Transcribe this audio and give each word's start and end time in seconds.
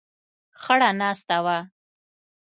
خړه 0.61 0.89
ناسته 0.99 1.37
وه. 1.45 1.57